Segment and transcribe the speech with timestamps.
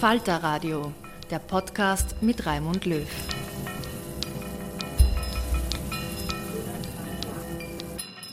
[0.00, 0.92] Falter Radio,
[1.30, 3.08] der Podcast mit Raimund Löw.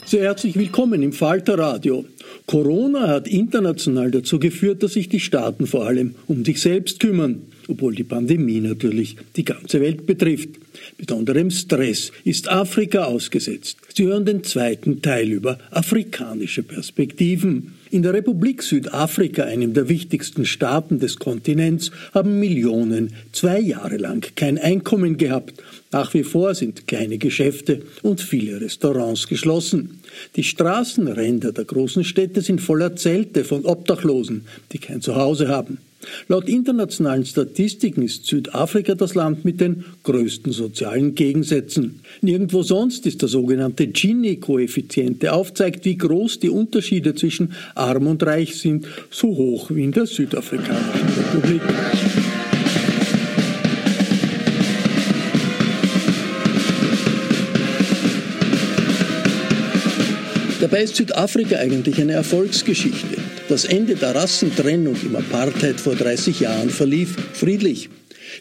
[0.06, 2.04] Sehr herzlich willkommen im Falter Radio.
[2.48, 7.44] Corona hat international dazu geführt, dass sich die Staaten vor allem um sich selbst kümmern,
[7.70, 10.50] obwohl die Pandemie natürlich die ganze Welt betrifft.
[10.98, 13.78] Besonderem Stress ist Afrika ausgesetzt.
[13.94, 17.74] Sie hören den zweiten Teil über afrikanische Perspektiven.
[17.92, 24.26] In der Republik Südafrika, einem der wichtigsten Staaten des Kontinents, haben Millionen zwei Jahre lang
[24.36, 25.62] kein Einkommen gehabt.
[25.92, 30.00] Nach wie vor sind kleine Geschäfte und viele Restaurants geschlossen.
[30.36, 35.78] Die Straßenränder der großen Städte sind voller Zelte von Obdachlosen, die kein Zuhause haben.
[36.28, 42.02] Laut internationalen Statistiken ist Südafrika das Land mit den größten sozialen Gegensätzen.
[42.22, 48.24] Nirgendwo sonst ist der sogenannte Gini-Koeffizient, der aufzeigt, wie groß die Unterschiede zwischen arm und
[48.24, 51.62] reich sind, so hoch wie in der Südafrikanischen Republik.
[60.64, 63.18] Dabei ist Südafrika eigentlich eine Erfolgsgeschichte.
[63.54, 67.88] Das Ende der Rassentrennung im Apartheid vor 30 Jahren verlief friedlich.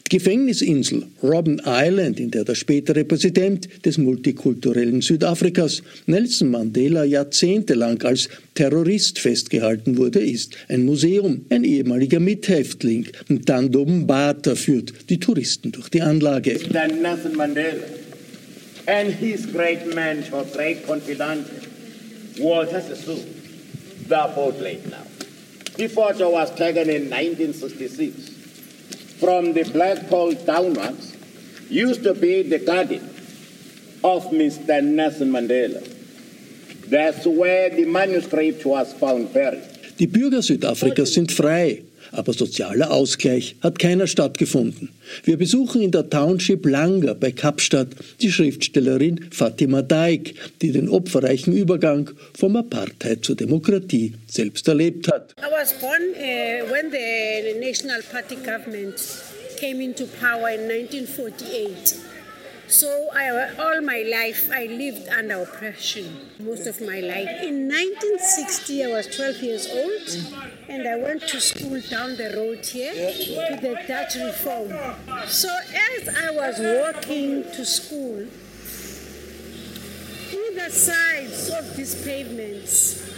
[0.06, 8.00] Die Gefängnisinsel Robben Island, in der der spätere Präsident des multikulturellen Südafrikas, Nelson Mandela, jahrzehntelang
[8.04, 11.44] als Terrorist festgehalten wurde, ist ein Museum.
[11.50, 13.06] Ein ehemaliger Mithäftling,
[13.44, 16.58] Tando Mbata, führt die Touristen durch die Anlage.
[16.72, 17.84] Nelson Mandela
[18.86, 21.44] and his great mentor, great confidant,
[22.38, 23.41] Walter Sisulu.
[24.08, 25.04] They are both late now.
[25.76, 25.88] The
[26.28, 28.32] was taken in 1966
[29.18, 31.16] from the Black Pole downwards,
[31.70, 33.02] used to be the garden
[34.02, 34.82] of Mr.
[34.82, 35.80] Nelson Mandela.
[36.90, 39.62] That's where the manuscript was found buried.
[39.98, 41.82] Die Bürger Südafrikas sind frei.
[42.12, 44.90] Aber sozialer Ausgleich hat keiner stattgefunden.
[45.24, 47.88] Wir besuchen in der Township Langer bei Kapstadt
[48.20, 55.34] die Schriftstellerin Fatima Daik, die den opferreichen Übergang vom Apartheid zur Demokratie selbst erlebt hat.
[55.38, 58.94] I was born uh, when the National Party government
[59.58, 62.11] came into power in 1948.
[62.72, 63.28] So I,
[63.58, 66.30] all my life I lived under oppression.
[66.40, 67.28] Most of my life.
[67.42, 70.40] In 1960 I was 12 years old
[70.70, 74.72] and I went to school down the road here to the Dutch Reform.
[75.26, 75.54] So
[75.90, 78.26] as I was walking to school,
[80.32, 83.14] either sides of these pavements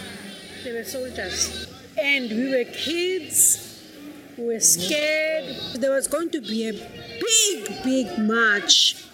[0.65, 1.73] there were soldiers.
[1.97, 3.81] And we were kids.
[4.37, 5.55] We were scared.
[5.75, 9.05] There was going to be a big big march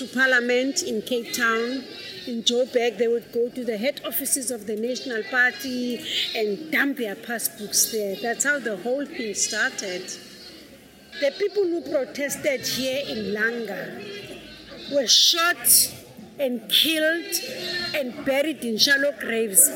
[0.00, 1.84] to Parliament in Cape Town.
[2.26, 6.02] In Joburg, they would go to the head offices of the National Party
[6.34, 8.16] and dump their passbooks there.
[8.16, 10.10] That's how the whole thing started.
[11.20, 13.82] The people who protested here in Langa
[14.90, 15.68] were shot
[16.38, 17.34] and killed
[17.94, 19.68] and buried in shallow graves.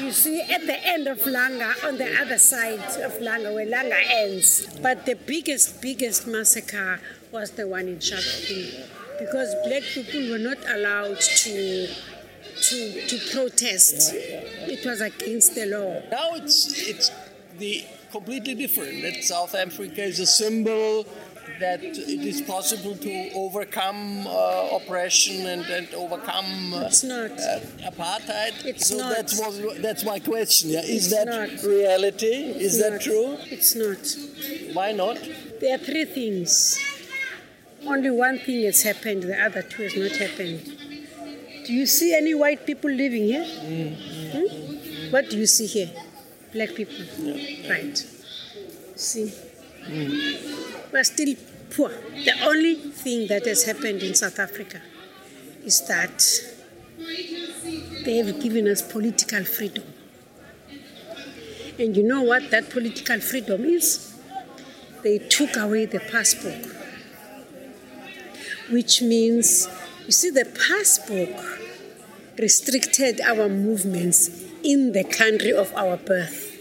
[0.00, 4.00] You see, at the end of Langa, on the other side of Langa, where Langa
[4.24, 4.66] ends.
[4.82, 7.00] But the biggest, biggest massacre
[7.30, 11.88] was the one in Sharpeville because black people were not allowed to
[12.68, 14.12] to to protest.
[14.14, 15.92] It was against the law.
[16.10, 16.58] Now it's
[16.88, 17.10] it's
[17.58, 19.02] the completely different.
[19.02, 21.06] That South Africa is a symbol
[21.58, 21.98] that it
[22.32, 27.32] is possible to overcome uh, oppression and, and overcome uh, It's not.
[27.32, 28.64] uh, apartheid.
[28.64, 29.16] It's so not.
[29.16, 30.70] that's was that's my question.
[30.70, 31.50] Yeah, is It's that not.
[31.62, 32.34] reality?
[32.68, 33.36] Is that true?
[33.50, 34.00] It's not.
[34.74, 35.18] Why not?
[35.60, 36.78] There are three things.
[37.86, 40.64] Only one thing has happened, the other two has not happened.
[41.66, 43.44] Do you see any white people living here?
[43.44, 45.10] Hmm?
[45.10, 45.90] What do you see here?
[46.52, 47.04] Black people.
[47.68, 47.96] Right.
[48.96, 49.32] See?
[50.92, 51.34] We're still
[51.70, 51.90] poor.
[51.90, 54.80] The only thing that has happened in South Africa
[55.64, 56.24] is that
[58.04, 59.84] they have given us political freedom.
[61.78, 64.14] And you know what that political freedom is?
[65.02, 66.66] They took away the passport,
[68.70, 69.68] which means,
[70.06, 71.30] you see, the passport
[72.38, 76.58] restricted our movements in the country of our birth.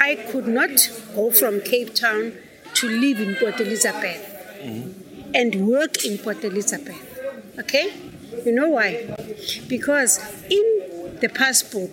[0.00, 2.32] I could not go from Cape Town
[2.74, 5.30] to live in Port Elizabeth mm-hmm.
[5.34, 7.00] and work in Port Elizabeth.
[7.58, 7.92] Okay?
[8.44, 9.14] You know why?
[9.68, 10.18] Because
[10.50, 11.90] in the passport,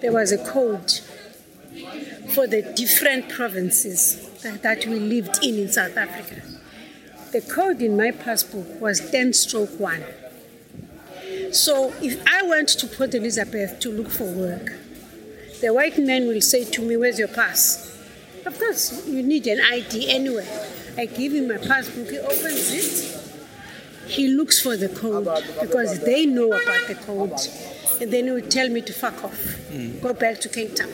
[0.00, 0.90] there was a code
[2.34, 6.42] for the different provinces that, that we lived in in South Africa.
[7.32, 10.04] The code in my passport was 10 stroke 1.
[11.50, 14.74] So if I went to Port Elizabeth to look for work,
[15.62, 17.98] the white man will say to me, Where's your pass?
[18.44, 20.46] Of course, you need an ID anyway.
[20.98, 25.24] I give him my passbook, he opens it, he looks for the code
[25.58, 27.40] because they know about the code.
[28.02, 29.56] And then he will tell me to fuck off,
[30.02, 30.92] go back to Cape Town.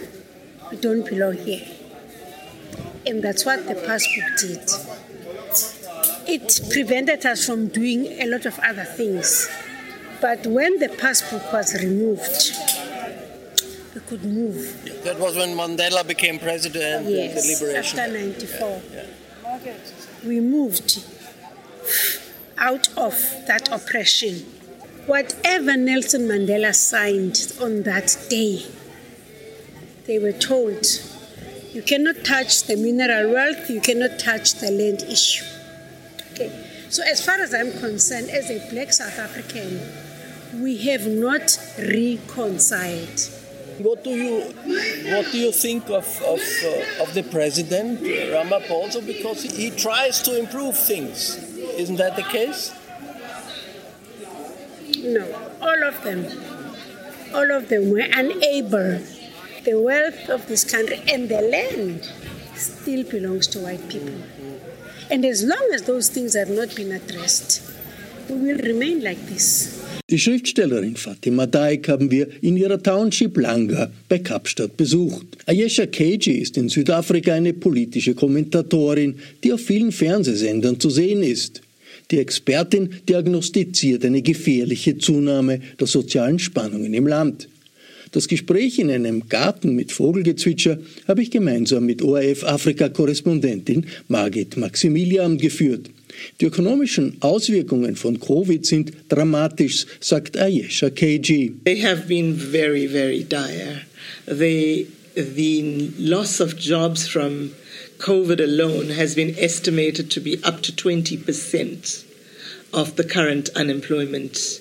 [0.70, 1.66] You don't belong here.
[3.06, 5.07] And that's what the passbook did.
[6.30, 9.48] It prevented us from doing a lot of other things.
[10.20, 12.52] But when the passport was removed,
[13.94, 15.02] we could move.
[15.04, 17.06] That was when Mandela became president.
[17.06, 17.98] and Yes, the liberation.
[17.98, 18.82] after 94.
[20.26, 21.02] We moved
[22.58, 23.14] out of
[23.46, 24.34] that oppression.
[25.06, 28.66] Whatever Nelson Mandela signed on that day,
[30.06, 30.84] they were told
[31.72, 35.44] you cannot touch the mineral wealth, you cannot touch the land issue.
[36.90, 39.80] So, as far as I'm concerned, as a black South African,
[40.62, 43.20] we have not reconciled.
[43.78, 44.40] What do you
[45.12, 49.06] what do you think of of, uh, of the president Ramaphosa?
[49.06, 51.36] Because he, he tries to improve things.
[51.76, 52.72] Isn't that the case?
[54.98, 55.24] No,
[55.60, 56.26] all of them.
[57.34, 59.00] All of them were unable.
[59.64, 62.10] The wealth of this country and the land
[62.54, 64.22] still belongs to white people.
[65.10, 67.62] And as long as those things have not been addressed,
[68.28, 69.70] we will remain like this.
[70.10, 75.26] Die Schriftstellerin Fatima Daik haben wir in ihrer Township Langa bei Kapstadt besucht.
[75.46, 81.62] Ayesha Keji ist in Südafrika eine politische Kommentatorin, die auf vielen Fernsehsendern zu sehen ist.
[82.10, 87.48] Die Expertin diagnostiziert eine gefährliche Zunahme der sozialen Spannungen im Land.
[88.12, 95.90] Das Gespräch in einem Garten mit Vogelgezwitscher habe ich gemeinsam mit ORF-Afrika-Korrespondentin Margit Maximilian geführt.
[96.40, 101.52] Die ökonomischen Auswirkungen von Covid sind dramatisch, sagt Ayesha KG.
[101.64, 103.82] They have been very, very dire.
[104.26, 107.50] The, the loss of jobs from
[107.98, 112.04] COVID alone has been estimated to be up to 20%
[112.72, 114.60] of the current unemployment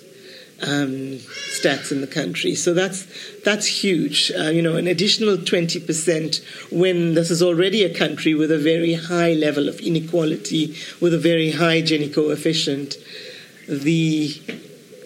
[0.61, 1.19] um,
[1.57, 2.55] stats in the country.
[2.55, 3.07] So that's
[3.43, 4.31] that's huge.
[4.37, 8.93] Uh, you know, an additional 20% when this is already a country with a very
[8.93, 12.95] high level of inequality, with a very high Gini coefficient.
[13.67, 14.41] The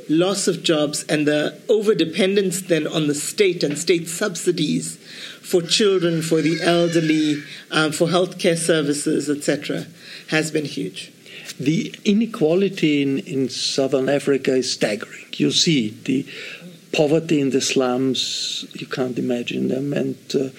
[0.10, 4.98] loss of jobs and the over dependence then on the state and state subsidies
[5.42, 9.86] for children, for the elderly, um, for healthcare services, etc.,
[10.30, 11.12] has been huge.
[11.62, 15.28] The inequality in, in southern Africa is staggering.
[15.34, 16.26] You see the
[16.92, 20.50] poverty in the slums, you can't imagine them, and uh,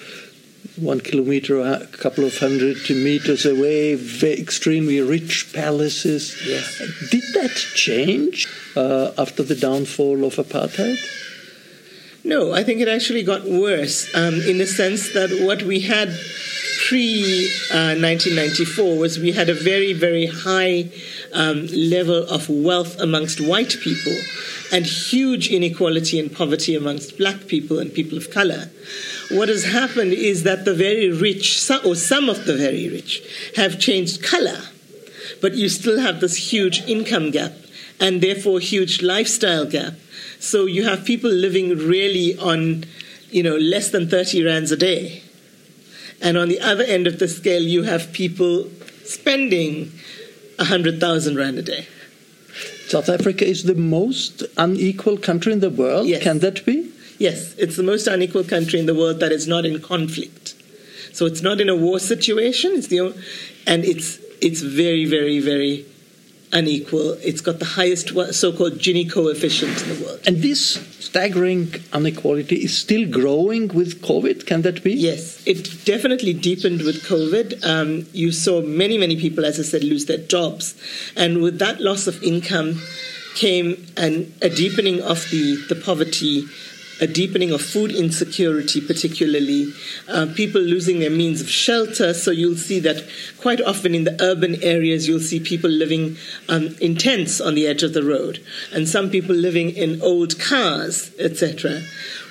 [0.77, 6.35] one kilometer, a couple of hundred meters away, very extremely rich palaces.
[6.47, 6.79] Yes.
[7.11, 10.97] Did that change uh, after the downfall of apartheid?
[12.23, 16.09] No, I think it actually got worse um, in the sense that what we had
[16.87, 20.89] pre uh, 1994 was we had a very, very high
[21.33, 24.15] um, level of wealth amongst white people
[24.71, 28.69] and huge inequality and poverty amongst black people and people of color.
[29.31, 33.21] What has happened is that the very rich, or some of the very rich,
[33.55, 34.59] have changed color,
[35.41, 37.53] but you still have this huge income gap
[37.99, 39.93] and therefore huge lifestyle gap.
[40.39, 42.83] So you have people living really on,
[43.29, 45.23] you know, less than 30 rands a day.
[46.23, 48.69] And on the other end of the scale, you have people
[49.03, 49.91] spending
[50.55, 51.87] 100,000 rand a day.
[52.87, 56.07] South Africa is the most unequal country in the world.
[56.07, 56.23] Yes.
[56.23, 56.91] Can that be?
[57.17, 60.55] Yes, it's the most unequal country in the world that is not in conflict.
[61.11, 62.71] So it's not in a war situation.
[62.73, 63.15] It's the
[63.67, 65.85] and it's it's very very very
[66.53, 67.17] unequal.
[67.21, 70.19] It's got the highest so-called Gini coefficient in the world.
[70.25, 74.45] And this staggering inequality is still growing with COVID.
[74.45, 74.93] Can that be?
[74.93, 77.65] Yes, it definitely deepened with COVID.
[77.65, 80.75] Um, you saw many many people, as I said, lose their jobs,
[81.15, 82.81] and with that loss of income
[83.35, 86.45] came an, a deepening of the the poverty
[87.03, 89.73] a deepening of food insecurity, particularly,
[90.07, 92.13] uh, people losing their means of shelter.
[92.13, 93.05] So you'll see that
[93.41, 96.15] quite often in the urban areas, you'll see people living
[96.47, 98.41] um, in tents on the edge of the road,
[98.71, 101.81] and some people living in old cars, etc.,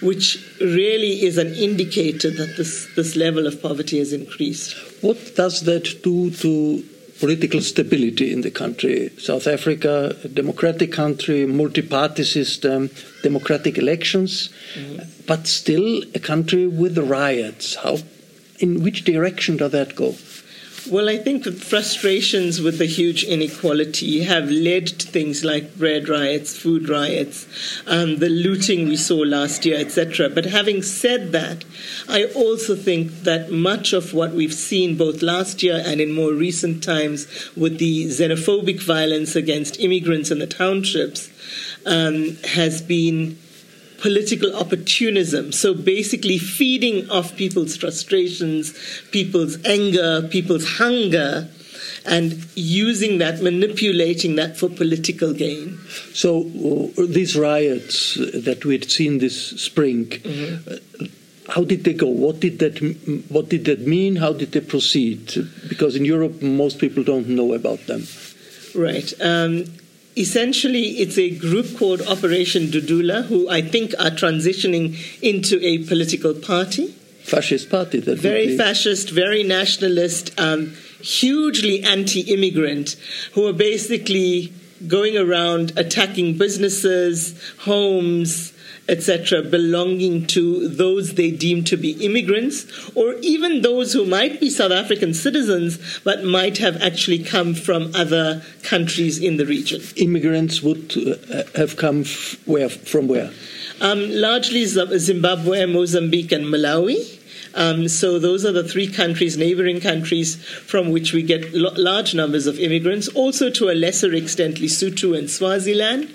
[0.00, 4.75] which really is an indicator that this, this level of poverty has increased.
[5.02, 6.83] What does that do to
[7.23, 9.11] political stability in the country.
[9.17, 12.91] South Africa, a democratic country, multi-party system,
[13.23, 15.05] democratic elections, mm-hmm.
[15.29, 17.76] but still a country with riots.
[17.76, 17.99] How,
[18.59, 20.17] in which direction does that go?
[20.91, 26.57] Well, I think frustrations with the huge inequality have led to things like bread riots,
[26.57, 27.47] food riots,
[27.87, 30.29] um, the looting we saw last year, etc.
[30.29, 31.65] But having said that,
[32.09, 36.33] I also think that much of what we've seen both last year and in more
[36.33, 41.31] recent times with the xenophobic violence against immigrants in the townships
[41.87, 43.39] um, has been
[44.03, 45.53] political opportunism.
[45.53, 48.75] So basically, feeding off people's frustrations,
[49.13, 51.49] people's anger, people's hunger,
[52.05, 55.79] and using that, manipulating that for political gain.
[56.13, 56.41] So,
[56.99, 60.07] uh, these riots that we had seen this spring.
[60.07, 61.05] Mm-hmm.
[61.05, 61.07] Uh,
[61.49, 62.07] how did they go?
[62.09, 62.79] What did that
[63.29, 64.17] What did that mean?
[64.17, 65.33] How did they proceed?
[65.69, 68.07] Because in Europe, most people don't know about them.
[68.75, 69.13] Right.
[69.21, 69.67] Um,
[70.16, 76.35] essentially it's a group called Operation Dudula, who I think are transitioning into a political
[76.35, 76.88] party.
[77.23, 78.00] Fascist party.
[78.00, 82.97] That very fascist, very nationalist, um, hugely anti-immigrant,
[83.35, 84.52] who are basically
[84.87, 88.52] going around attacking businesses, homes,
[88.89, 94.51] etc., belonging to those they deem to be immigrants, or even those who might be
[94.51, 99.81] South African citizens but might have actually come from other countries in the region.
[99.97, 103.31] Immigrants would uh, have come f- where, from where?
[103.81, 107.19] Um, largely Zimbabwe, Mozambique, and Malawi.
[107.55, 112.15] Um, so those are the three countries, neighboring countries, from which we get lo- large
[112.15, 113.09] numbers of immigrants.
[113.09, 116.15] Also, to a lesser extent, Lesotho and Swaziland.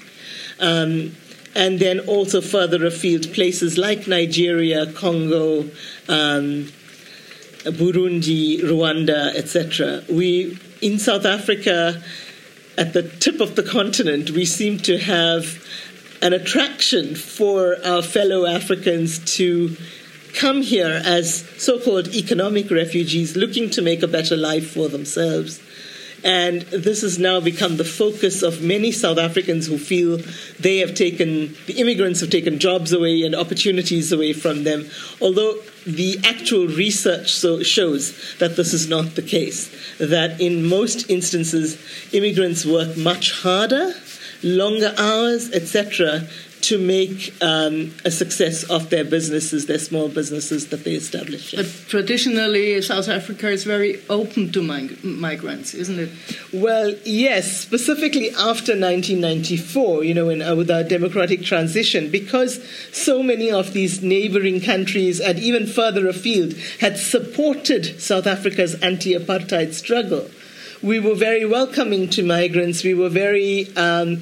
[0.60, 1.16] Um,
[1.58, 5.64] and then also further afield, places like Nigeria, Congo,
[6.08, 6.72] um,
[7.66, 10.04] Burundi, Rwanda, etc.
[10.08, 12.02] We in South Africa,
[12.78, 15.66] at the tip of the continent, we seem to have
[16.22, 19.76] an attraction for our fellow Africans to
[20.36, 25.60] come here as so called economic refugees looking to make a better life for themselves.
[26.24, 30.20] And this has now become the focus of many South Africans who feel
[30.60, 34.90] they have taken, the immigrants have taken jobs away and opportunities away from them.
[35.22, 39.70] Although the actual research so shows that this is not the case,
[40.00, 41.78] that in most instances,
[42.14, 43.94] immigrants work much harder,
[44.44, 46.28] longer hours, etc.,
[46.62, 51.54] to make um, a success of their businesses, their small businesses that they establish.
[51.54, 56.10] But traditionally, South Africa is very open to mig- migrants, isn't it?
[56.54, 62.62] Well, yes, specifically after 1994, you know, when, uh, with our democratic transition, because
[62.92, 69.14] so many of these neighboring countries and even further afield had supported South Africa's anti
[69.14, 70.30] apartheid struggle.
[70.84, 72.84] We were very welcoming to migrants.
[72.84, 74.22] We were very um,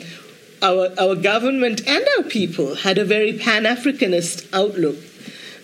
[0.66, 4.98] our, our government and our people had a very Pan Africanist outlook.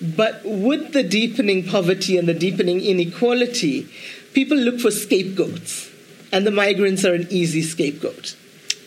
[0.01, 3.87] But with the deepening poverty and the deepening inequality,
[4.33, 5.89] people look for scapegoats,
[6.31, 8.35] and the migrants are an easy scapegoat.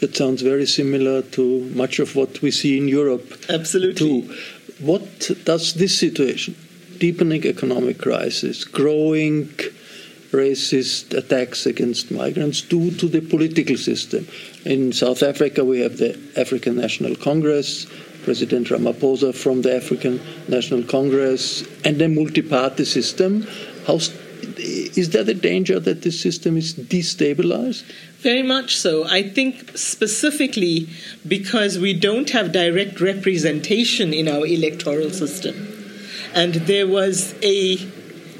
[0.00, 3.26] That sounds very similar to much of what we see in Europe.
[3.49, 4.23] Absolutely.
[4.23, 4.35] Too.
[4.80, 6.56] What does this situation,
[6.99, 9.50] deepening economic crisis, growing
[10.34, 14.26] racist attacks against migrants, due to the political system?
[14.64, 17.86] In South Africa, we have the African National Congress,
[18.24, 23.46] President Ramaphosa from the African National Congress, and a multi party system.
[23.86, 23.96] How,
[24.56, 27.84] is there the danger that this system is destabilized?
[28.18, 29.04] Very much so.
[29.04, 30.88] I think specifically
[31.28, 35.54] because we don't have direct representation in our electoral system.
[36.34, 37.76] And there was a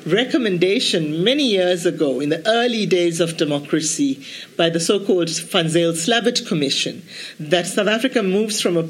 [0.07, 4.25] recommendation many years ago in the early days of democracy
[4.57, 7.03] by the so called Van Zyl Commission
[7.41, 8.89] that South Africa moves from a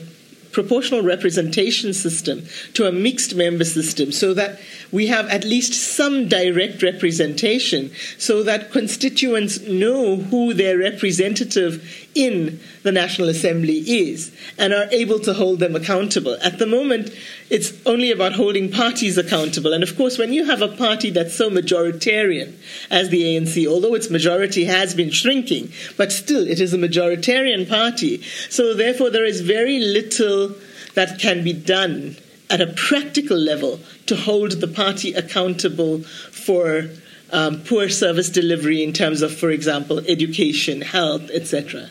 [0.55, 4.59] proportional representation system to a mixed member system so that
[4.93, 12.61] we have at least some direct representation so that constituents know who their representative in
[12.83, 16.37] the National Assembly is and are able to hold them accountable.
[16.43, 17.11] At the moment,
[17.51, 19.73] it's only about holding parties accountable.
[19.73, 22.55] And of course, when you have a party that's so majoritarian
[22.91, 27.69] as the ANC, although its majority has been shrinking, but still it is a majoritarian
[27.69, 28.23] party.
[28.49, 30.55] So therefore, there is very little
[30.95, 32.17] that can be done
[32.51, 36.91] at a practical level to hold the party accountable for
[37.33, 41.91] um, poor service delivery in terms of, for example, education, health, etc.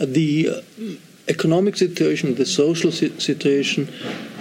[0.00, 0.60] The uh,
[1.28, 3.88] economic situation, the social situation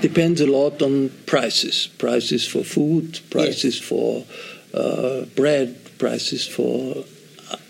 [0.02, 3.88] depends a lot on prices prices for food, prices Yes.
[3.90, 4.26] for
[4.74, 7.04] uh, bread, prices for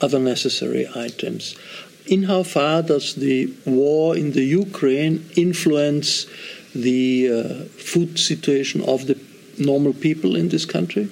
[0.01, 1.55] other necessary items.
[2.05, 6.25] In how far does the war in the Ukraine influence
[6.74, 7.33] the uh,
[7.91, 9.17] food situation of the
[9.57, 11.09] normal people in this country?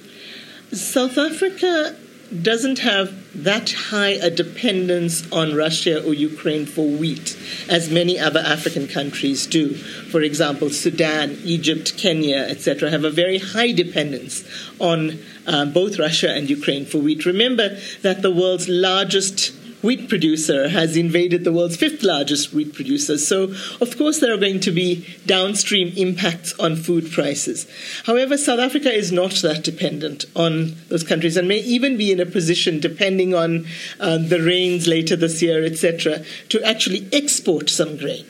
[0.72, 1.94] South Africa
[2.42, 7.36] doesn't have that high a dependence on Russia or Ukraine for wheat
[7.68, 9.74] as many other African countries do.
[9.74, 14.44] For example, Sudan, Egypt, Kenya, etc., have a very high dependence
[14.78, 17.26] on uh, both Russia and Ukraine for wheat.
[17.26, 23.18] Remember that the world's largest wheat producer has invaded the world's fifth largest wheat producer.
[23.18, 27.66] So, of course, there are going to be downstream impacts on food prices.
[28.04, 32.20] However, South Africa is not that dependent on those countries and may even be in
[32.20, 33.66] a position, depending on
[34.00, 38.26] uh, the rains later this year, etc., to actually export some grain.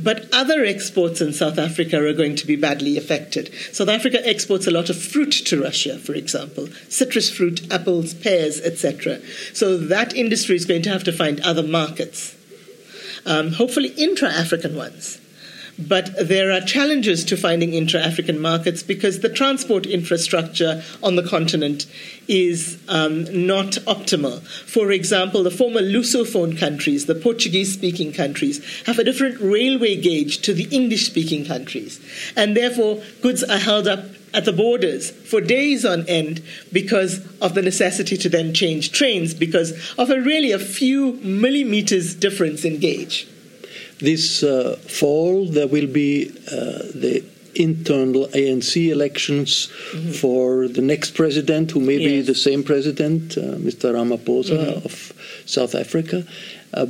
[0.00, 3.52] But other exports in South Africa are going to be badly affected.
[3.72, 8.60] South Africa exports a lot of fruit to Russia, for example, citrus fruit, apples, pears,
[8.60, 9.20] etc.
[9.52, 12.36] So that industry is going to have to find other markets,
[13.24, 15.20] um, hopefully intra African ones.
[15.78, 21.26] But there are challenges to finding intra African markets because the transport infrastructure on the
[21.26, 21.86] continent
[22.28, 24.42] is um, not optimal.
[24.42, 30.42] For example, the former Lusophone countries, the Portuguese speaking countries, have a different railway gauge
[30.42, 32.00] to the English speaking countries.
[32.36, 37.54] And therefore, goods are held up at the borders for days on end because of
[37.54, 42.78] the necessity to then change trains because of a really a few millimeters difference in
[42.80, 43.28] gauge
[43.98, 50.12] this uh, fall there will be uh, the internal ANC elections mm-hmm.
[50.12, 52.10] for the next president, who may yes.
[52.10, 53.92] be the same president, uh, Mr.
[53.94, 54.84] Ramaphosa mm-hmm.
[54.84, 55.12] of
[55.46, 56.26] South Africa.
[56.72, 56.86] Uh,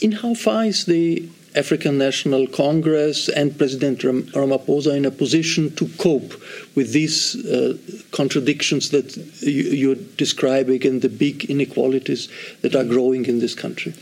[0.00, 5.74] in how far is the African National Congress and President Ram- Ramaphosa in a position
[5.74, 6.32] to cope
[6.76, 7.76] with these uh,
[8.12, 12.28] contradictions that you, are describing and the big inequalities
[12.60, 13.94] that are growing in this country?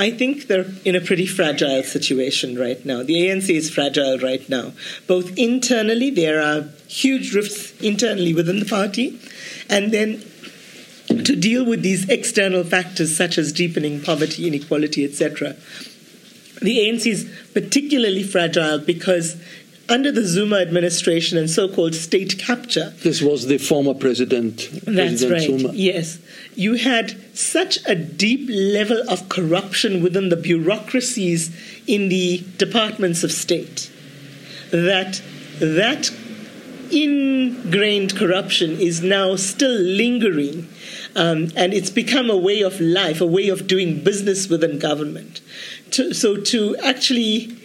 [0.00, 3.02] I think they're in a pretty fragile situation right now.
[3.02, 4.72] The ANC is fragile right now.
[5.06, 9.20] Both internally, there are huge rifts internally within the party,
[9.68, 10.22] and then
[11.08, 15.54] to deal with these external factors such as deepening poverty, inequality, etc.
[16.62, 19.36] The ANC is particularly fragile because
[19.90, 22.90] under the Zuma administration and so-called state capture.
[23.02, 24.68] This was the former president.
[24.84, 25.60] That's president right.
[25.60, 25.72] Zuma.
[25.74, 26.18] Yes,
[26.54, 31.54] you had such a deep level of corruption within the bureaucracies
[31.86, 33.90] in the departments of state
[34.70, 35.20] that
[35.58, 36.10] that
[36.92, 40.68] ingrained corruption is now still lingering.
[41.16, 45.40] Um, and it's become a way of life, a way of doing business within government.
[45.92, 47.59] To, so to actually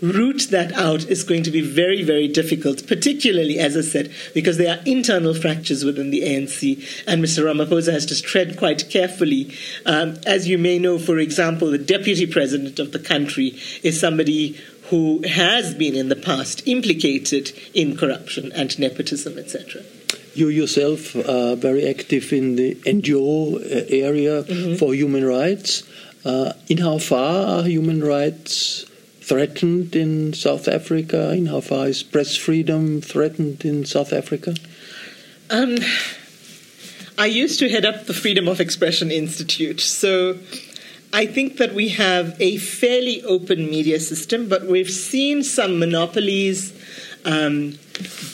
[0.00, 4.56] root that out is going to be very, very difficult, particularly, as I said, because
[4.56, 7.44] there are internal fractures within the ANC, and Mr.
[7.44, 9.52] Ramaphosa has to tread quite carefully.
[9.86, 14.58] Um, as you may know, for example, the deputy president of the country is somebody
[14.90, 19.82] who has been in the past implicated in corruption and nepotism, etc.
[20.34, 24.76] You yourself are very active in the NGO uh, area mm-hmm.
[24.76, 25.82] for human rights.
[26.24, 28.87] Uh, in how far are human rights
[29.28, 31.32] threatened in South Africa?
[31.32, 34.54] In how far is press freedom threatened in South Africa?
[35.50, 35.76] Um,
[37.18, 40.38] I used to head up the Freedom of Expression Institute, so
[41.12, 46.72] I think that we have a fairly open media system, but we've seen some monopolies
[47.24, 47.78] um,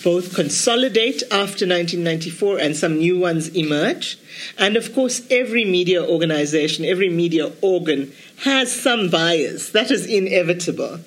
[0.03, 4.19] both consolidate after 1994 and some new ones emerge.
[4.59, 8.13] And of course, every media organization, every media organ
[8.45, 9.71] has some bias.
[9.71, 11.01] That is inevitable.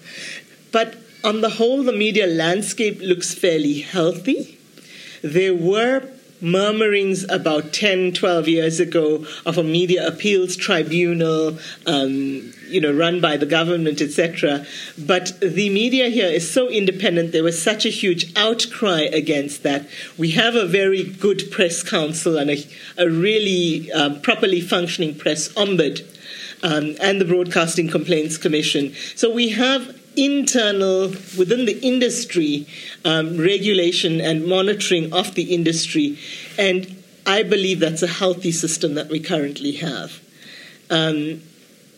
[0.72, 4.58] But on the whole, the media landscape looks fairly healthy.
[5.22, 6.10] There were
[6.42, 13.22] murmurings about 10, 12 years ago of a media appeals tribunal, um, you know, run
[13.22, 14.66] by the government, etc.
[14.98, 17.32] But the media here is so independent.
[17.32, 19.88] There was such a huge outcry against that.
[20.18, 25.50] We have a very good press council and a, a really um, properly functioning press
[25.54, 26.06] ombud.
[26.64, 28.96] Um, and the Broadcasting Complaints Commission.
[29.16, 32.68] So we have internal, within the industry,
[33.06, 36.18] um, regulation and monitoring of the industry.
[36.58, 40.20] And I believe that's a healthy system that we currently have.
[40.90, 41.42] Um,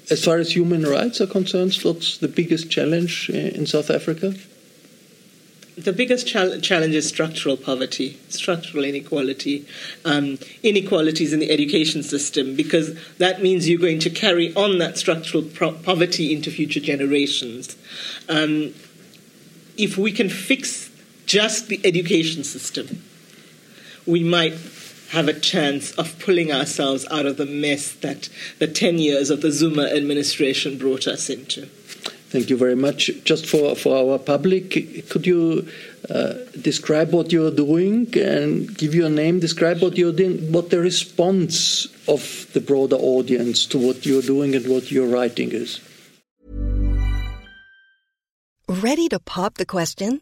[0.10, 4.34] as far as human rights are concerned, what's the biggest challenge in South Africa?
[5.84, 9.66] The biggest challenge is structural poverty, structural inequality,
[10.06, 14.98] um, inequalities in the education system, because that means you're going to carry on that
[14.98, 17.76] structural pro- poverty into future generations.
[18.28, 18.74] Um,
[19.78, 20.90] if we can fix
[21.26, 23.04] just the education system,
[24.06, 24.54] we might
[25.12, 29.42] have a chance of pulling ourselves out of the mess that the 10 years of
[29.42, 31.68] the Zuma administration brought us into.
[32.30, 33.10] Thank you very much.
[33.24, 34.70] Just for, for our public,
[35.10, 35.68] could you
[36.12, 40.80] uh, describe what you're doing and give your name, describe what you're doing, what the
[40.80, 45.80] response of the broader audience to what you're doing and what you're writing is?
[48.68, 50.22] Ready to pop the question?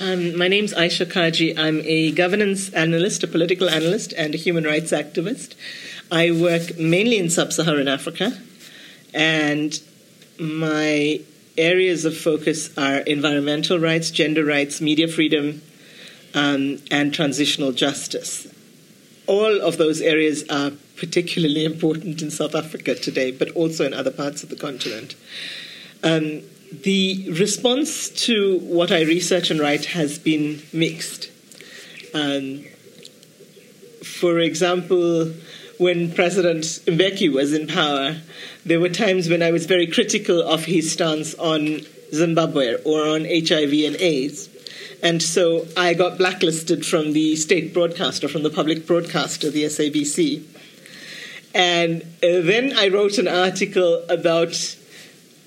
[0.00, 1.58] Um, my name's Aisha Kaji.
[1.58, 5.54] I'm a governance analyst, a political analyst, and a human rights activist.
[6.10, 8.32] I work mainly in sub Saharan Africa,
[9.12, 9.78] and
[10.40, 11.20] my
[11.58, 15.60] areas of focus are environmental rights, gender rights, media freedom,
[16.34, 18.48] um, and transitional justice.
[19.26, 24.10] All of those areas are particularly important in South Africa today, but also in other
[24.10, 25.14] parts of the continent.
[26.02, 26.42] Um,
[26.72, 31.30] the response to what I research and write has been mixed.
[32.14, 32.64] Um,
[34.02, 35.32] for example,
[35.78, 38.16] when President Mbeki was in power,
[38.64, 41.80] there were times when I was very critical of his stance on
[42.12, 44.48] Zimbabwe or on HIV and AIDS.
[45.02, 50.44] And so I got blacklisted from the state broadcaster, from the public broadcaster, the SABC.
[51.54, 54.54] And uh, then I wrote an article about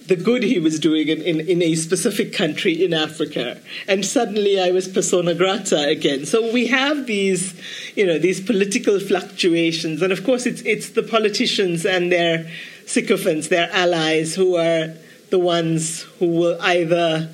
[0.08, 3.60] the good he was doing in, in, in, a specific country in Africa.
[3.88, 6.26] And suddenly I was persona grata again.
[6.26, 7.60] So we have these,
[7.96, 10.02] you know, these political fluctuations.
[10.02, 12.50] And of course, it's, it's the politicians and their
[12.86, 14.94] sycophants, their allies, who are
[15.32, 17.30] the ones who will either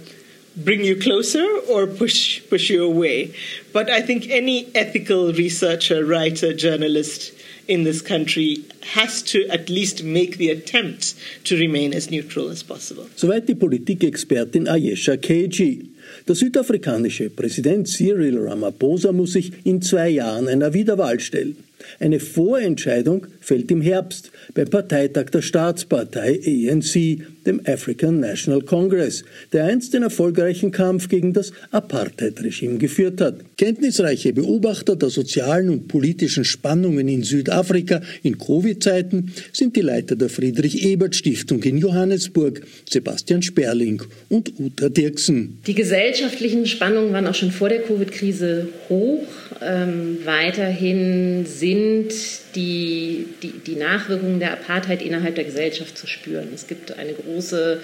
[0.56, 3.36] bring you closer or push, push you away.
[3.74, 7.34] But I think any ethical researcher, writer, journalist,
[7.72, 8.66] in this country
[9.00, 13.08] has to at least make the attempt to remain as neutral as possible.
[13.16, 15.91] Soweit die Politikexpertin Ayesha Keji.
[16.28, 21.56] Der südafrikanische Präsident Cyril Ramaphosa muss sich in zwei Jahren einer Wiederwahl stellen.
[22.00, 29.66] Eine Vorentscheidung fällt im Herbst beim Parteitag der Staatspartei ANC, dem African National Congress, der
[29.66, 33.40] einst den erfolgreichen Kampf gegen das Apartheid-Regime geführt hat.
[33.58, 40.30] Kenntnisreiche Beobachter der sozialen und politischen Spannungen in Südafrika in Covid-Zeiten sind die Leiter der
[40.30, 45.58] Friedrich-Ebert-Stiftung in Johannesburg, Sebastian Sperling und Uta Dirksen.
[45.66, 49.28] Die gesellschaftlichen Spannungen waren auch schon vor der Covid-Krise hoch.
[49.62, 52.14] Ähm, weiterhin sind
[52.56, 56.48] die, die, die Nachwirkungen der Apartheid innerhalb der Gesellschaft zu spüren.
[56.56, 57.82] Es gibt eine große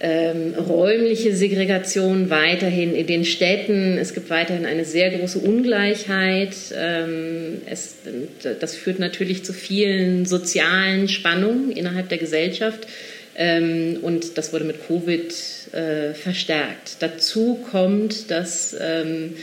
[0.00, 3.96] ähm, räumliche Segregation weiterhin in den Städten.
[3.96, 6.54] Es gibt weiterhin eine sehr große Ungleichheit.
[6.76, 7.96] Ähm, es,
[8.60, 12.86] das führt natürlich zu vielen sozialen Spannungen innerhalb der Gesellschaft.
[13.38, 15.32] Ähm, und das wurde mit Covid
[15.72, 16.96] äh, verstärkt.
[16.98, 19.34] Dazu kommt, dass ähm,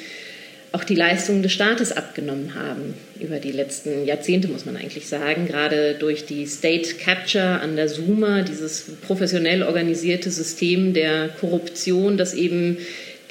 [0.74, 5.48] auch die Leistungen des Staates abgenommen haben über die letzten Jahrzehnte, muss man eigentlich sagen.
[5.48, 12.34] Gerade durch die State Capture an der Suma, dieses professionell organisierte System der Korruption, das
[12.34, 12.78] eben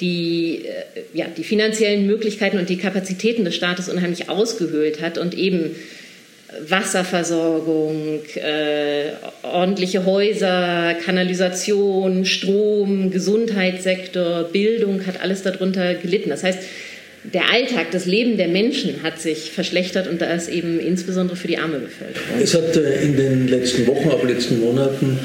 [0.01, 5.37] die, äh, ja, die finanziellen Möglichkeiten und die Kapazitäten des Staates unheimlich ausgehöhlt hat und
[5.37, 5.75] eben
[6.67, 9.11] Wasserversorgung, äh,
[9.43, 16.29] ordentliche Häuser, Kanalisation, Strom, Gesundheitssektor, Bildung hat alles darunter gelitten.
[16.29, 16.59] Das heißt,
[17.33, 21.47] der Alltag, das Leben der Menschen hat sich verschlechtert und da ist eben insbesondere für
[21.47, 22.41] die arme Bevölkerung.
[22.41, 25.19] Es hat äh, in den letzten Wochen, auch letzten Monaten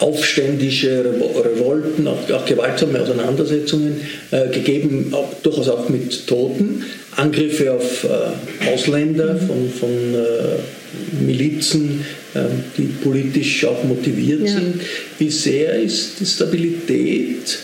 [0.00, 6.84] aufständische Revolten, auch, auch gewaltsame Auseinandersetzungen äh, gegeben, auch, durchaus auch mit Toten,
[7.16, 14.54] Angriffe auf äh, Ausländer von, von äh, Milizen, ähm, die politisch auch motiviert ja.
[14.54, 14.80] sind.
[15.18, 17.58] Wie sehr ist die Stabilität,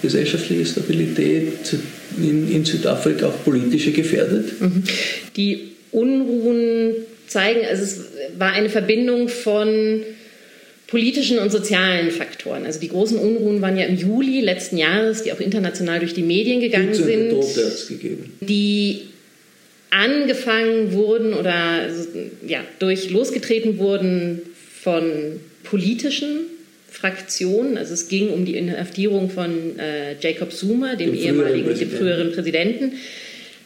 [0.00, 1.74] gesellschaftliche Stabilität
[2.16, 4.60] in, in Südafrika auch politische gefährdet?
[4.60, 4.84] Mhm.
[5.36, 6.94] Die Unruhen
[7.26, 8.00] zeigen, also es
[8.38, 10.02] war eine Verbindung von
[10.90, 12.66] politischen und sozialen Faktoren.
[12.66, 16.22] Also die großen Unruhen waren ja im Juli letzten Jahres, die auch international durch die
[16.22, 17.32] Medien gegangen sind,
[18.40, 19.02] die
[19.90, 21.88] angefangen wurden oder
[22.46, 24.42] ja, durch losgetreten wurden
[24.82, 26.40] von politischen
[26.88, 27.78] Fraktionen.
[27.78, 32.32] Also es ging um die Inhaftierung von äh, Jacob Zuma, dem, dem ehemaligen, dem früheren
[32.32, 32.94] Präsidenten.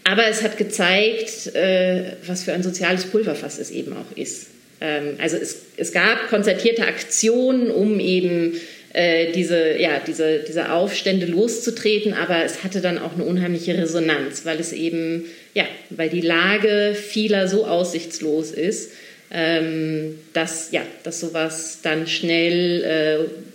[0.04, 4.48] Aber es hat gezeigt, äh, was für ein soziales Pulverfass es eben auch ist.
[4.80, 8.60] Ähm, also es, es gab konzertierte Aktionen, um eben
[8.94, 14.44] äh, diese, ja, diese, diese Aufstände loszutreten, aber es hatte dann auch eine unheimliche Resonanz,
[14.44, 18.92] weil es eben, ja, weil die Lage vieler so aussichtslos ist,
[19.32, 23.54] ähm, dass, ja, dass sowas dann schnell äh,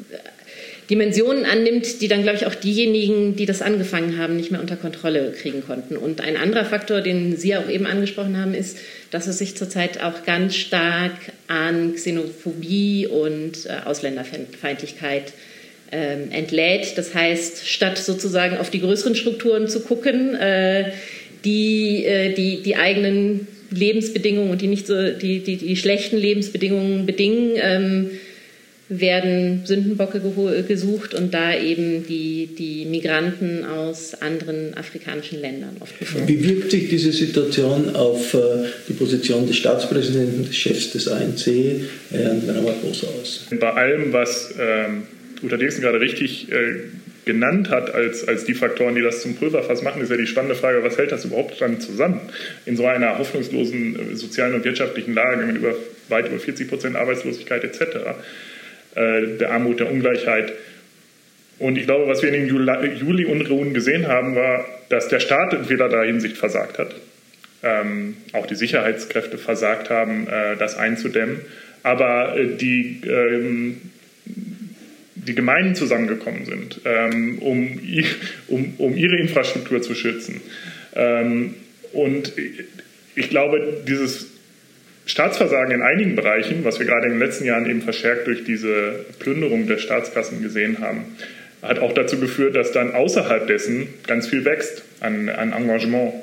[0.89, 4.75] Dimensionen annimmt, die dann, glaube ich, auch diejenigen, die das angefangen haben, nicht mehr unter
[4.75, 5.95] Kontrolle kriegen konnten.
[5.95, 8.79] Und ein anderer Faktor, den Sie auch eben angesprochen haben, ist,
[9.11, 11.13] dass es sich zurzeit auch ganz stark
[11.47, 15.33] an Xenophobie und äh, Ausländerfeindlichkeit
[15.91, 16.97] ähm, entlädt.
[16.97, 20.91] Das heißt, statt sozusagen auf die größeren Strukturen zu gucken, äh,
[21.45, 27.05] die, äh, die die eigenen Lebensbedingungen und die nicht so die, die, die schlechten Lebensbedingungen
[27.05, 28.09] bedingen, ähm,
[28.89, 30.19] werden Sündenbocke
[30.67, 36.27] gesucht und da eben die, die Migranten aus anderen afrikanischen Ländern oft gefunden.
[36.27, 38.39] Wie wirkt sich diese Situation auf äh,
[38.87, 41.45] die Position des Staatspräsidenten, des Chefs des ANC,
[42.09, 43.45] Herrn Ramaphosa aus?
[43.59, 45.03] Bei allem, was ähm,
[45.43, 46.79] Uta Dirksen gerade richtig äh,
[47.25, 50.55] genannt hat als, als die Faktoren, die das zum Pulverfass machen, ist ja die spannende
[50.55, 52.21] Frage, was hält das überhaupt dann zusammen
[52.65, 55.75] in so einer hoffnungslosen äh, sozialen und wirtschaftlichen Lage mit über,
[56.07, 58.15] weit über 40 Prozent Arbeitslosigkeit etc.,
[58.95, 60.53] äh, der Armut, der Ungleichheit.
[61.59, 65.65] Und ich glaube, was wir in den Juli-Unruhen gesehen haben, war, dass der Staat in
[65.65, 66.95] vielerlei Hinsicht versagt hat.
[67.61, 71.41] Ähm, auch die Sicherheitskräfte versagt haben, äh, das einzudämmen.
[71.83, 73.81] Aber äh, die ähm,
[75.29, 77.79] die Gemeinden zusammengekommen sind, ähm, um,
[78.47, 80.41] um, um, ihre Infrastruktur zu schützen.
[80.95, 81.55] Ähm,
[81.91, 82.33] und
[83.15, 84.28] ich glaube, dieses
[85.09, 89.05] Staatsversagen in einigen Bereichen, was wir gerade in den letzten Jahren eben verstärkt durch diese
[89.17, 91.03] Plünderung der Staatskassen gesehen haben,
[91.63, 96.13] hat auch dazu geführt, dass dann außerhalb dessen ganz viel wächst an, an Engagement.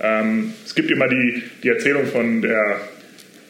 [0.00, 2.82] Ähm, es gibt immer die, die Erzählung von der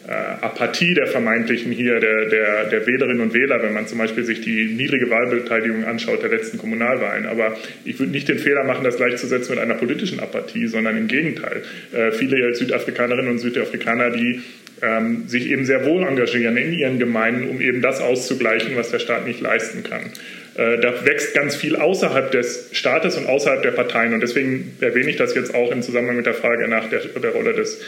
[0.09, 4.25] äh, Apathie der vermeintlichen hier, der, der, der Wählerinnen und Wähler, wenn man zum Beispiel
[4.25, 7.27] sich die niedrige Wahlbeteiligung anschaut der letzten Kommunalwahlen.
[7.27, 11.09] Aber ich würde nicht den Fehler machen, das gleichzusetzen mit einer politischen Apathie, sondern im
[11.09, 11.63] Gegenteil.
[11.93, 14.41] Äh, viele Südafrikanerinnen und Südafrikaner, die
[14.83, 18.99] ähm, sich eben sehr wohl engagieren in ihren Gemeinden, um eben das auszugleichen, was der
[18.99, 20.11] Staat nicht leisten kann.
[20.57, 24.13] Äh, da wächst ganz viel außerhalb des Staates und außerhalb der Parteien.
[24.13, 27.31] Und deswegen erwähne ich das jetzt auch im Zusammenhang mit der Frage nach der, der
[27.31, 27.81] Rolle des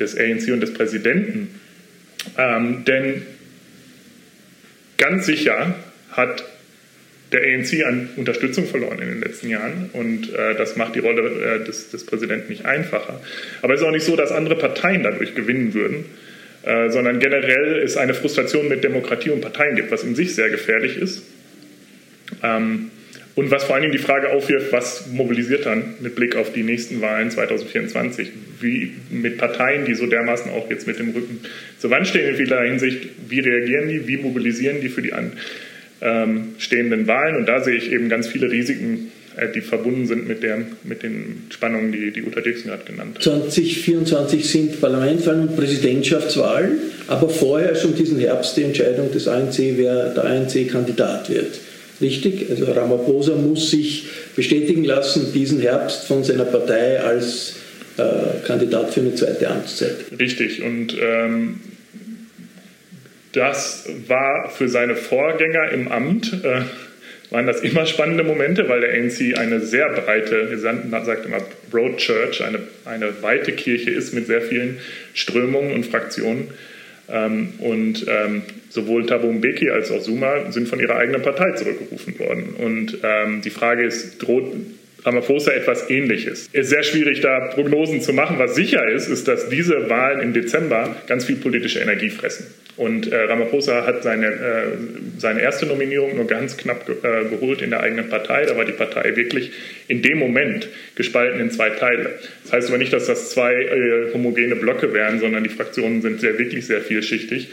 [0.00, 1.60] des ANC und des Präsidenten.
[2.36, 3.22] Ähm, denn
[4.98, 5.74] ganz sicher
[6.12, 6.44] hat
[7.32, 11.60] der ANC an Unterstützung verloren in den letzten Jahren und äh, das macht die Rolle
[11.60, 13.20] äh, des, des, Präsidenten nicht einfacher.
[13.62, 16.06] Aber es ist auch nicht so, dass andere Parteien dadurch gewinnen würden,
[16.62, 20.50] äh, sondern generell es eine Frustration mit Demokratie und Parteien gibt, was in sich sehr
[20.50, 21.22] gefährlich ist.
[22.42, 22.90] Ähm,
[23.34, 26.62] und was vor allen Dingen die Frage aufwirft, was mobilisiert dann mit Blick auf die
[26.62, 28.30] nächsten Wahlen 2024?
[28.60, 31.40] Wie mit Parteien, die so dermaßen auch jetzt mit dem Rücken
[31.78, 37.00] zur Wand stehen in vieler Hinsicht, wie reagieren die, wie mobilisieren die für die anstehenden
[37.00, 37.36] ähm, Wahlen?
[37.36, 39.10] Und da sehe ich eben ganz viele Risiken,
[39.48, 43.22] die verbunden sind mit, der, mit den Spannungen, die, die Uta Dirksen gerade genannt hat.
[43.22, 50.10] 2024 sind Parlamentswahlen und Präsidentschaftswahlen, aber vorher schon diesen Herbst die Entscheidung des ANC, wer
[50.10, 51.60] der ANC-Kandidat wird
[52.00, 52.50] richtig.
[52.50, 57.56] Also Ramaphosa muss sich bestätigen lassen diesen Herbst von seiner Partei als
[57.96, 59.96] äh, Kandidat für eine zweite Amtszeit.
[60.18, 60.62] Richtig.
[60.62, 61.60] Und ähm,
[63.32, 66.32] das war für seine Vorgänger im Amt.
[66.44, 66.62] Äh,
[67.30, 71.38] waren das immer spannende Momente, weil der ANC eine sehr breite, sagt immer
[71.70, 74.78] Broad Church, eine, eine weite Kirche ist mit sehr vielen
[75.14, 76.48] Strömungen und Fraktionen.
[77.08, 82.18] Ähm, und ähm, sowohl Thabo Mbeki als auch Zuma sind von ihrer eigenen Partei zurückgerufen
[82.18, 82.54] worden.
[82.58, 84.52] Und ähm, die Frage ist, droht
[85.04, 86.48] Ramaphosa etwas Ähnliches.
[86.52, 88.38] Es ist sehr schwierig, da Prognosen zu machen.
[88.38, 92.46] Was sicher ist, ist, dass diese Wahlen im Dezember ganz viel politische Energie fressen.
[92.76, 94.66] Und äh, Ramaphosa hat seine, äh,
[95.18, 98.46] seine erste Nominierung nur ganz knapp ge äh, geholt in der eigenen Partei.
[98.46, 99.52] Da war die Partei wirklich
[99.86, 102.18] in dem Moment gespalten in zwei Teile.
[102.44, 106.20] Das heißt aber nicht, dass das zwei äh, homogene Blöcke wären, sondern die Fraktionen sind
[106.20, 107.48] sehr, wirklich sehr vielschichtig.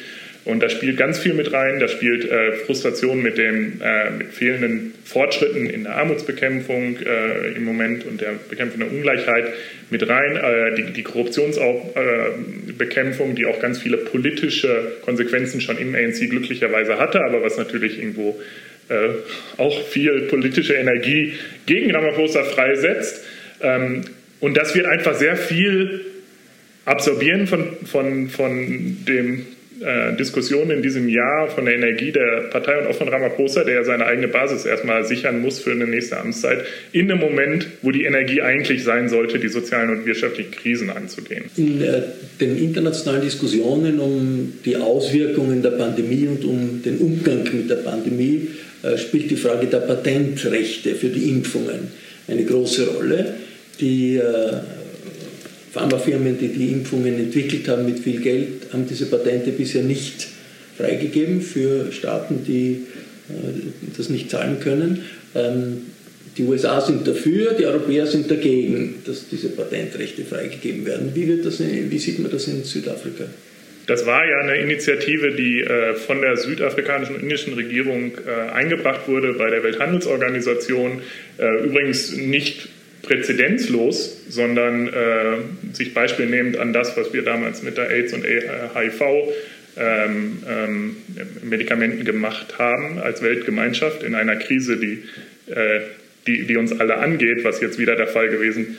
[0.48, 1.82] Und da spielt ganz viel mit rein.
[1.82, 7.66] Da spielt äh, Frustration mit, dem, äh, mit fehlenden Fortschritten in der Armutsbekämpfung äh, im
[7.66, 9.52] Moment und der Bekämpfung der Ungleichheit
[9.90, 10.38] mit rein.
[10.38, 17.26] Äh, die, die Korruptionsbekämpfung, die auch ganz viele politische Konsequenzen schon im ANC glücklicherweise hatte,
[17.26, 18.40] aber was natürlich irgendwo
[18.88, 19.10] äh,
[19.58, 21.34] auch viel politische Energie
[21.66, 23.26] gegen Ramaphosa freisetzt.
[23.62, 24.06] Ähm,
[24.40, 26.06] und das wird einfach sehr viel
[26.86, 29.46] absorbieren von, von, von dem
[29.82, 33.76] äh, Diskussionen in diesem Jahr von der Energie der Partei und auch von Ramaphosa, der
[33.76, 37.92] ja seine eigene Basis erstmal sichern muss für eine nächste Amtszeit, in einem Moment, wo
[37.92, 41.46] die Energie eigentlich sein sollte, die sozialen und wirtschaftlichen Krisen anzugehen.
[41.58, 42.02] In äh,
[42.40, 48.50] den internationalen Diskussionen um die Auswirkungen der Pandemie und um den Umgang mit der Pandemie
[48.84, 51.92] äh, spielt die Frage der Patentrechte für die Impfungen
[52.28, 53.34] eine große Rolle.
[53.80, 54.22] Die äh,
[55.78, 60.28] Pharmafirmen, die die Impfungen entwickelt haben mit viel Geld, haben diese Patente bisher nicht
[60.78, 62.86] freigegeben für Staaten, die
[63.30, 65.04] äh, das nicht zahlen können.
[65.36, 65.82] Ähm,
[66.38, 71.12] die USA sind dafür, die Europäer sind dagegen, dass diese Patentrechte freigegeben werden.
[71.16, 73.26] Wie, wird das, wie sieht man das in Südafrika?
[73.88, 79.08] Das war ja eine Initiative, die äh, von der südafrikanischen und indischen Regierung äh, eingebracht
[79.08, 81.02] wurde bei der Welthandelsorganisation.
[81.64, 82.68] Übrigens nicht
[83.08, 89.02] präzedenzlos, sondern äh, sich beispielnehmend an das, was wir damals mit der AIDS und HIV
[89.78, 90.98] ähm, ähm,
[91.44, 95.04] Medikamenten gemacht haben als Weltgemeinschaft in einer Krise, die,
[95.52, 95.82] äh,
[96.26, 98.78] die, die, uns alle angeht, was jetzt wieder der Fall gewesen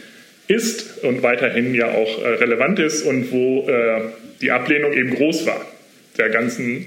[0.49, 4.01] ist und weiterhin ja auch äh, relevant ist und wo äh,
[4.41, 5.65] die Ablehnung eben groß war
[6.19, 6.87] der ganzen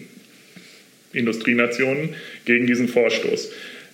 [1.14, 3.52] Industrienationen gegen diesen Vorstoß.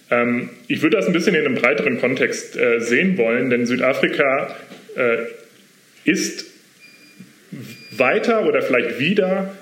[0.10, 4.56] Ähm, ich würde das ein bisschen in einem breiteren Kontext äh, sehen wollen, denn Südafrika
[4.96, 5.18] äh,
[6.06, 6.46] ist
[7.92, 9.56] weiter oder vielleicht wieder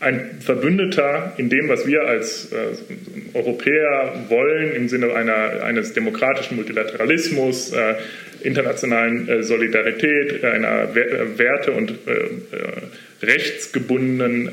[0.00, 6.56] ein Verbündeter in dem, was wir als äh, Europäer wollen, im Sinne einer, eines demokratischen
[6.56, 7.94] Multilateralismus, äh,
[8.42, 14.48] internationalen äh, Solidarität, einer Werte- und äh, rechtsgebundenen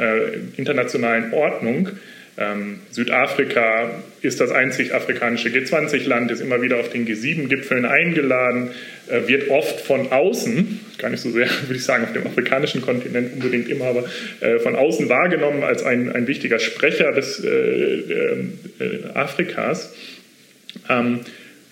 [0.58, 1.90] internationalen Ordnung.
[2.38, 8.72] Ähm, Südafrika ist das einzig afrikanische G20-Land, ist immer wieder auf den G7-Gipfeln eingeladen,
[9.08, 12.82] äh, wird oft von außen, gar nicht so sehr, würde ich sagen, auf dem afrikanischen
[12.82, 14.06] Kontinent unbedingt immer, aber
[14.42, 18.50] äh, von außen wahrgenommen als ein, ein wichtiger Sprecher des äh, äh
[19.14, 19.94] Afrikas.
[20.90, 21.22] Ähm,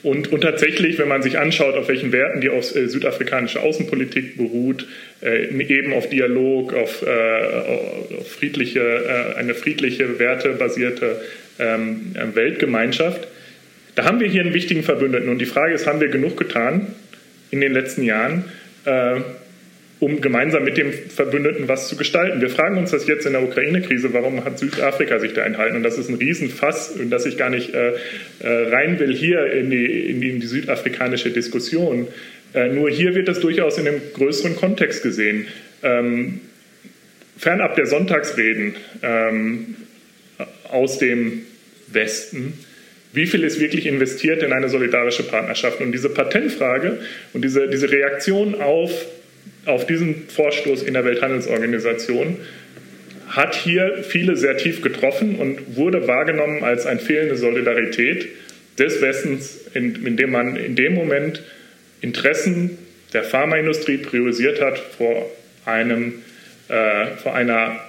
[0.04, 4.38] und, und, tatsächlich, wenn man sich anschaut, auf welchen Werten die auf, äh, südafrikanische Außenpolitik
[4.38, 4.86] beruht,
[5.22, 11.22] äh, eben auf Dialog, auf, äh, auf friedliche, äh, eine friedliche, wertebasierte
[11.60, 13.28] ähm, Weltgemeinschaft,
[13.96, 15.30] da haben wir hier einen wichtigen Verbündeten.
[15.30, 16.88] Und die Frage ist, haben wir genug getan
[17.52, 18.46] in den letzten Jahren,
[18.86, 19.22] äh,
[20.04, 22.42] um gemeinsam mit dem Verbündeten was zu gestalten.
[22.42, 25.78] Wir fragen uns das jetzt in der Ukraine-Krise, warum hat Südafrika sich da enthalten?
[25.78, 27.94] Und das ist ein Riesenfass, in das ich gar nicht äh,
[28.39, 32.10] äh, rein will hier in die, in die, in die südafrikanische Diskussion.
[32.54, 35.48] Äh, nur hier wird das durchaus in einem größeren Kontext gesehen.
[35.84, 36.42] Ähm,
[37.38, 39.75] fernab der Sonntagsreden ähm,
[40.69, 41.44] aus dem
[41.88, 42.54] Westen,
[43.13, 45.80] wie viel ist wirklich investiert in eine solidarische Partnerschaft?
[45.82, 47.00] Und diese Patentfrage
[47.34, 48.92] und diese, diese Reaktion auf,
[49.66, 52.38] auf diesen Vorstoß in der Welthandelsorganisation
[53.30, 58.30] hat hier viele sehr tief getroffen und wurde wahrgenommen als eine fehlende Solidarität
[58.78, 61.42] des Westens, in, in dem man in dem Moment
[62.02, 62.78] Interessen
[63.14, 65.30] der Pharmaindustrie priorisiert hat vor,
[65.66, 66.16] einem,
[66.68, 67.80] äh, vor einer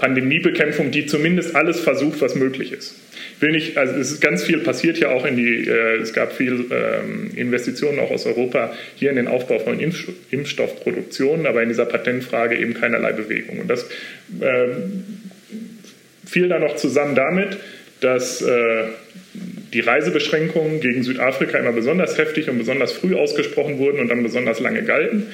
[0.00, 2.96] Pandemiebekämpfung, die zumindest alles versucht, was möglich ist.
[3.36, 6.14] Ich will nicht, also es ist ganz viel passiert ja auch in die, äh, es
[6.14, 11.62] gab viel ähm, Investitionen auch aus Europa hier in den Aufbau von Impf Impfstoffproduktionen, aber
[11.62, 13.58] in dieser Patentfrage eben keinerlei Bewegung.
[13.58, 13.84] Und das
[14.40, 14.68] äh,
[16.26, 17.58] fiel dann noch zusammen damit,
[18.00, 18.84] dass äh,
[19.74, 24.60] die Reisebeschränkungen gegen Südafrika immer besonders heftig und besonders früh ausgesprochen wurden und dann besonders
[24.60, 25.26] lange galten.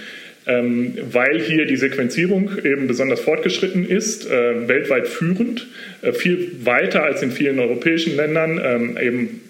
[0.49, 5.67] Ähm, weil hier die Sequenzierung eben besonders fortgeschritten ist, äh, weltweit führend,
[6.03, 9.41] äh, viel weiter als in vielen europäischen Ländern, ähm, eben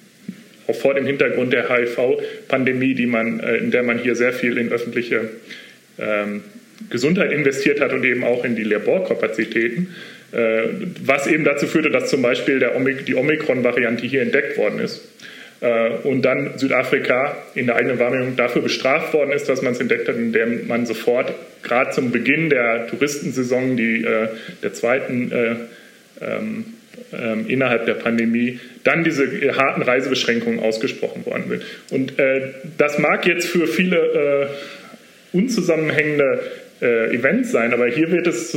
[0.67, 5.29] auch vor dem Hintergrund der HIV-Pandemie, äh, in der man hier sehr viel in öffentliche
[5.99, 6.43] ähm,
[6.89, 9.95] Gesundheit investiert hat und eben auch in die Laborkapazitäten,
[11.05, 12.63] was eben dazu führte, dass zum Beispiel
[13.07, 15.01] die Omikron-Variante hier entdeckt worden ist.
[15.61, 19.81] Äh, und dann Südafrika in der eigenen Wahrnehmung dafür bestraft worden ist, dass man es
[19.81, 21.33] entdeckt hat, indem man sofort
[21.63, 24.29] gerade zum Beginn der Touristensaison, die, äh,
[24.63, 25.55] der zweiten äh,
[26.21, 26.65] ähm,
[27.13, 29.27] ähm, innerhalb der Pandemie, dann diese
[29.57, 31.63] harten Reisebeschränkungen ausgesprochen worden sind.
[31.91, 36.41] Und äh, das mag jetzt für viele äh, unzusammenhängende
[36.81, 38.57] äh, Events sein, aber hier wird es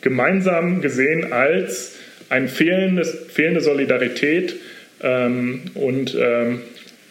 [0.00, 1.96] gemeinsam gesehen als
[2.28, 4.56] eine fehlende Solidarität
[5.02, 6.60] ähm, und ähm,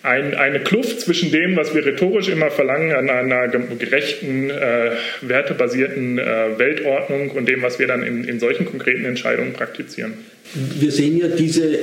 [0.06, 6.20] ein, eine Kluft zwischen dem, was wir rhetorisch immer verlangen, an einer gerechten, äh, wertebasierten
[6.20, 10.14] äh, Weltordnung und dem, was wir dann in, in solchen konkreten Entscheidungen praktizieren.
[10.54, 11.80] Wir sehen ja diese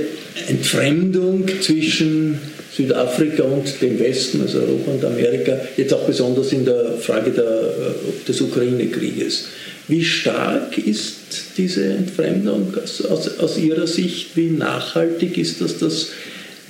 [0.48, 2.38] Entfremdung zwischen
[2.72, 7.44] Südafrika und dem Westen, also Europa und Amerika, jetzt auch besonders in der Frage der,
[7.44, 9.48] äh, des Ukraine-Krieges.
[9.88, 14.36] Wie stark ist diese Entfremdung aus, aus, aus, Ihrer Sicht?
[14.36, 16.12] Wie nachhaltig ist das, dass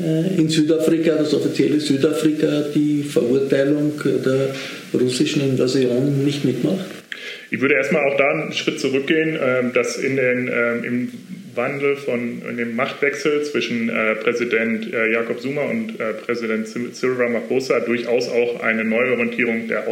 [0.01, 4.55] äh, in Südafrika, das offizielle Südafrika, die Verurteilung der
[4.99, 6.87] russischen Invasion nicht mitmacht?
[7.51, 11.09] Ich würde erstmal auch da einen Schritt zurückgehen, ähm, dass in den, ähm, im
[11.55, 17.81] Wandel von in dem Machtwechsel zwischen äh, Präsident äh, Jakob Zuma und Präsident Cyril Ramaphosa
[17.81, 19.87] durchaus auch eine Neuorientierung der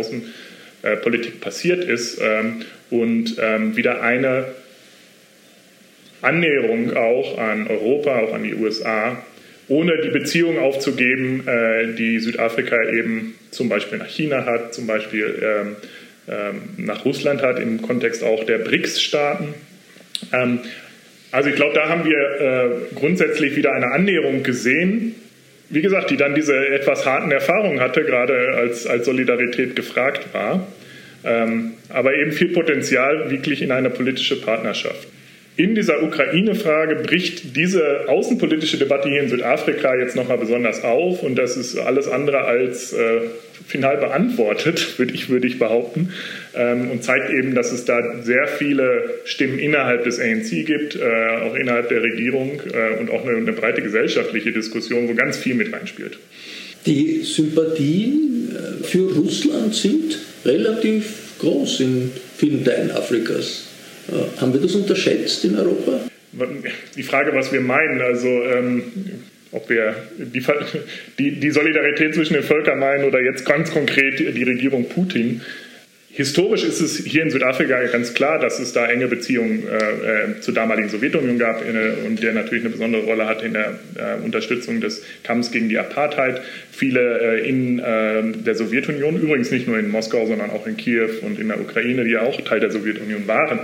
[0.83, 4.47] Außenpolitik passiert ist ähm, und ähm, wieder eine
[6.23, 9.23] Annäherung auch an Europa, auch an die USA,
[9.69, 15.43] ohne die Beziehung aufzugeben, äh, die Südafrika eben zum Beispiel nach China hat, zum Beispiel
[15.43, 15.77] ähm,
[16.29, 19.55] ähm, nach Russland hat, im Kontext auch der BRICS-Staaten.
[20.33, 20.61] Ähm,
[21.31, 25.15] also ich glaube, da haben wir äh, grundsätzlich wieder eine Annäherung gesehen,
[25.71, 30.67] wie gesagt, die dann diese etwas harten Erfahrungen hatte, gerade als, als Solidarität gefragt war.
[31.25, 35.07] Ähm, aber eben viel Potenzial wirklich in eine politische Partnerschaft.
[35.57, 41.37] In dieser Ukraine-Frage bricht diese außenpolitische Debatte hier in Südafrika jetzt nochmal besonders auf und
[41.37, 43.21] das ist alles andere als äh,
[43.71, 46.13] final beantwortet, würde ich, würde ich behaupten,
[46.55, 51.01] ähm, und zeigt eben, dass es da sehr viele Stimmen innerhalb des ANC gibt, äh,
[51.43, 55.55] auch innerhalb der Regierung äh, und auch eine, eine breite gesellschaftliche Diskussion, wo ganz viel
[55.55, 56.19] mit reinspielt.
[56.87, 63.69] Die Sympathien äh, für Russland sind relativ groß in vielen Teilen Afrikas.
[64.09, 66.01] Äh, haben wir das unterschätzt in Europa?
[66.97, 68.83] Die Frage, was wir meinen, also ähm,
[69.53, 70.43] ob wir die,
[71.19, 75.41] die, die Solidarität zwischen den Völkern meinen oder jetzt ganz konkret die Regierung Putin,
[76.13, 80.41] Historisch ist es hier in Südafrika ganz klar, dass es da enge Beziehungen äh, äh
[80.41, 84.25] zur damaligen Sowjetunion gab äh, und der natürlich eine besondere Rolle hat in der äh,
[84.25, 86.41] Unterstützung des Kampfes gegen die Apartheid.
[86.73, 91.11] Viele äh, in ähm, der Sowjetunion, übrigens nicht nur in Moskau, sondern auch in Kiew
[91.23, 93.61] und in der Ukraine, die ja auch Teil der Sowjetunion waren,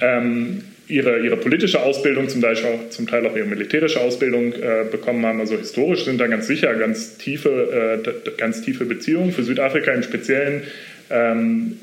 [0.00, 4.84] ähm, ihre, ihre politische Ausbildung, zum Teil, auch, zum Teil auch ihre militärische Ausbildung äh,
[4.90, 5.40] bekommen haben.
[5.40, 9.32] Also historisch sind da ganz sicher ganz tiefe, äh, ganz tiefe Beziehungen.
[9.32, 10.62] Für Südafrika im Speziellen
[11.10, 11.76] ähm,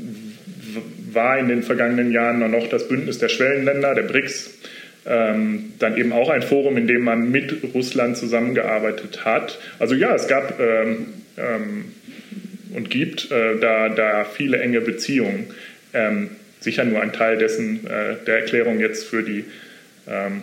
[1.12, 4.60] war in den vergangenen Jahren noch das Bündnis der Schwellenländer, der BRICS,
[5.08, 9.60] ähm, dann eben auch ein Forum, in dem man mit Russland zusammengearbeitet hat.
[9.80, 11.08] Also ja, es gab ähm,
[11.38, 11.86] ähm,
[12.76, 15.48] und gibt äh, da, da viele enge Beziehungen.
[15.94, 16.30] Ähm,
[16.60, 19.46] sicher nur ein Teil dessen, äh, der Erklärung jetzt für die
[20.08, 20.42] ähm,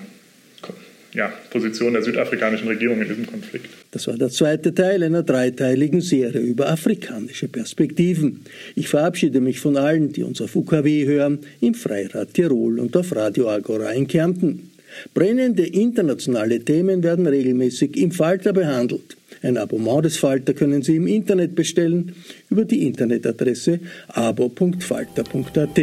[1.17, 3.69] ja, Position der südafrikanischen Regierung in diesem Konflikt.
[3.91, 8.45] Das war der zweite Teil einer dreiteiligen Serie über afrikanische Perspektiven.
[8.75, 13.17] Ich verabschiede mich von allen, die uns auf UKW hören, im Freirad Tirol und auf
[13.17, 14.71] Radio Agora in Kärnten.
[15.15, 19.17] Brennende internationale Themen werden regelmäßig im Falter behandelt.
[19.43, 22.15] Ein Abonnement des Falter können Sie im Internet bestellen
[22.51, 25.81] über die Internetadresse abo.falter.at.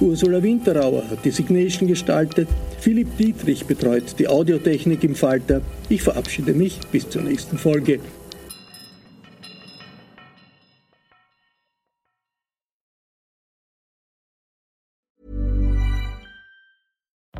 [0.00, 2.48] Ursula Winterauer hat die Signation gestaltet,
[2.80, 5.62] Philipp Dietrich betreut die Audiotechnik im Falter.
[5.88, 8.00] Ich verabschiede mich bis zur nächsten Folge.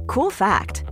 [0.07, 0.84] Cool fact